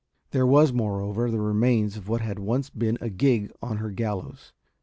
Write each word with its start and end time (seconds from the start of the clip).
There 0.31 0.47
was, 0.47 0.73
moreover, 0.73 1.29
the 1.29 1.39
remains 1.41 1.95
of 1.95 2.09
what 2.09 2.21
had 2.21 2.39
once 2.39 2.71
been 2.71 2.97
a 3.01 3.09
gig 3.11 3.51
on 3.61 3.77
her 3.77 3.91
gallows. 3.91 4.51